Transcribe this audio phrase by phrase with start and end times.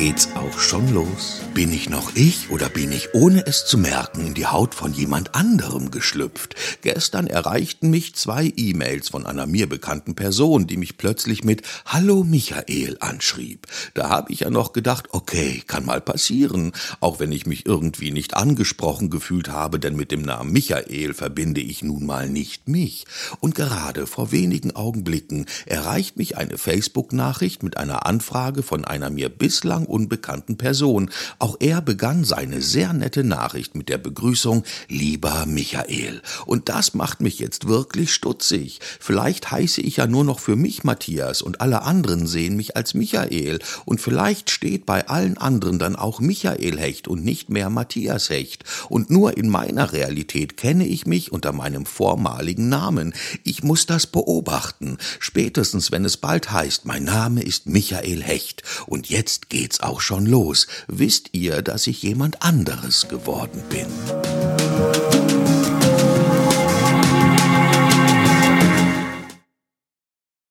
[0.00, 1.42] geht's auch schon los.
[1.52, 4.94] Bin ich noch ich oder bin ich, ohne es zu merken, in die Haut von
[4.94, 6.54] jemand anderem geschlüpft?
[6.80, 12.24] Gestern erreichten mich zwei E-Mails von einer mir bekannten Person, die mich plötzlich mit Hallo
[12.24, 13.66] Michael anschrieb.
[13.92, 18.10] Da habe ich ja noch gedacht, okay, kann mal passieren, auch wenn ich mich irgendwie
[18.10, 23.04] nicht angesprochen gefühlt habe, denn mit dem Namen Michael verbinde ich nun mal nicht mich.
[23.40, 29.28] Und gerade vor wenigen Augenblicken erreicht mich eine Facebook-Nachricht mit einer Anfrage von einer mir
[29.28, 36.22] bislang unbekannten Person, auch er begann seine sehr nette Nachricht mit der Begrüßung Lieber Michael.
[36.46, 38.80] Und das macht mich jetzt wirklich stutzig.
[39.00, 42.94] Vielleicht heiße ich ja nur noch für mich Matthias und alle anderen sehen mich als
[42.94, 43.58] Michael.
[43.84, 48.64] Und vielleicht steht bei allen anderen dann auch Michael Hecht und nicht mehr Matthias Hecht.
[48.88, 53.14] Und nur in meiner Realität kenne ich mich unter meinem vormaligen Namen.
[53.44, 54.98] Ich muss das beobachten.
[55.30, 58.64] Spätestens, wenn es bald heißt, mein Name ist Michael Hecht.
[58.88, 60.66] Und jetzt geht's auch schon los.
[60.88, 63.86] Wisst ihr, dass ich jemand anderes geworden bin.